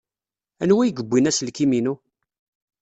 [0.61, 1.93] Anwa ay yewwin aselkim-inu?